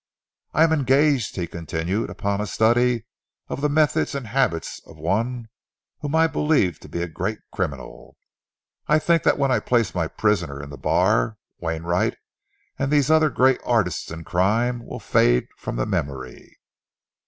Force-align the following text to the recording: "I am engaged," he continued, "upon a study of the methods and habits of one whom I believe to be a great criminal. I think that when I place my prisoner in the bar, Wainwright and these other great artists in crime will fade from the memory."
"I 0.55 0.63
am 0.63 0.73
engaged," 0.73 1.35
he 1.35 1.45
continued, 1.45 2.09
"upon 2.09 2.41
a 2.41 2.47
study 2.47 3.05
of 3.49 3.61
the 3.61 3.69
methods 3.69 4.15
and 4.15 4.25
habits 4.25 4.81
of 4.87 4.97
one 4.97 5.49
whom 5.99 6.15
I 6.15 6.25
believe 6.25 6.79
to 6.79 6.89
be 6.89 7.03
a 7.03 7.07
great 7.07 7.37
criminal. 7.53 8.17
I 8.87 8.97
think 8.97 9.21
that 9.21 9.37
when 9.37 9.51
I 9.51 9.59
place 9.59 9.93
my 9.93 10.07
prisoner 10.07 10.59
in 10.59 10.71
the 10.71 10.75
bar, 10.75 11.37
Wainwright 11.59 12.17
and 12.79 12.89
these 12.91 13.11
other 13.11 13.29
great 13.29 13.61
artists 13.63 14.09
in 14.09 14.23
crime 14.23 14.83
will 14.83 14.99
fade 14.99 15.47
from 15.55 15.75
the 15.75 15.85
memory." 15.85 16.57